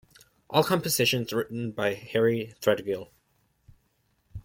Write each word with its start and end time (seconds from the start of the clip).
All 0.49 0.63
compositions 0.63 1.31
written 1.31 1.73
by 1.73 1.93
Henry 1.93 2.55
Threadgill. 2.59 3.11